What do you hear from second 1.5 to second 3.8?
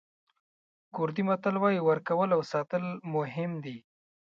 وایي ورکول او ساتل مهم دي.